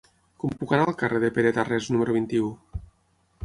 Com 0.43 0.55
puc 0.61 0.73
anar 0.77 0.87
al 0.91 0.97
carrer 1.03 1.21
de 1.25 1.31
Pere 1.37 1.53
Tarrés 1.59 1.93
número 1.97 2.19
vint-i-u? 2.19 2.51